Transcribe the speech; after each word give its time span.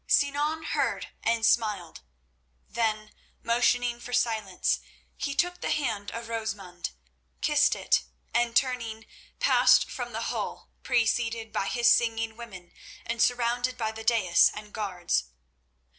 Sinan 0.07 0.63
heard 0.63 1.09
and 1.21 1.45
smiled. 1.45 2.01
Then, 2.67 3.13
motioning 3.43 3.99
for 3.99 4.13
silence, 4.13 4.79
he 5.15 5.35
took 5.35 5.61
the 5.61 5.69
hand 5.69 6.09
of 6.09 6.27
Rosamund, 6.27 6.89
kissed 7.39 7.75
it, 7.75 8.01
and 8.33 8.55
turning, 8.55 9.05
passed 9.39 9.91
from 9.91 10.11
the 10.11 10.23
hall 10.33 10.71
preceded 10.81 11.53
by 11.53 11.67
his 11.67 11.93
singing 11.93 12.35
women 12.35 12.73
and 13.05 13.21
surrounded 13.21 13.77
by 13.77 13.91
the 13.91 14.03
daïs 14.03 14.49
and 14.55 14.73
guards. 14.73 15.25